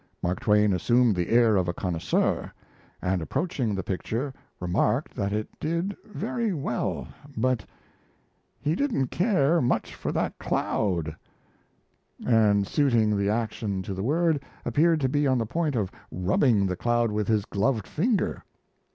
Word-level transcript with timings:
Mark 0.23 0.39
Twain 0.39 0.73
assumed 0.73 1.15
the 1.15 1.29
air 1.29 1.55
of 1.55 1.67
a 1.67 1.75
connoisseur, 1.75 2.51
and 3.03 3.21
approaching 3.21 3.75
the 3.75 3.83
picture 3.83 4.33
remarked 4.59 5.13
that 5.15 5.31
it 5.31 5.47
did 5.59 5.95
very 6.03 6.51
well, 6.53 7.07
but 7.37 7.63
"he 8.59 8.73
didn't 8.75 9.09
care 9.09 9.61
much 9.61 9.93
for 9.93 10.11
that 10.11 10.39
cloud"; 10.39 11.15
and 12.25 12.65
suiting 12.65 13.15
the 13.15 13.29
action 13.29 13.83
to 13.83 13.93
the 13.93 14.01
word, 14.01 14.41
appeared 14.65 14.99
to 15.01 15.07
be 15.07 15.27
on 15.27 15.37
the 15.37 15.45
point 15.45 15.75
of 15.75 15.91
rubbing 16.11 16.65
the 16.65 16.75
cloud 16.75 17.11
with 17.11 17.27
his 17.27 17.45
gloved 17.45 17.85
finger. 17.85 18.43